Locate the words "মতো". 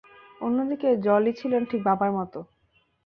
2.11-2.39